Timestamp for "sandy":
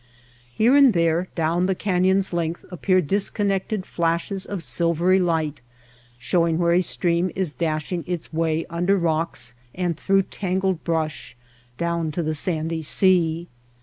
12.33-12.81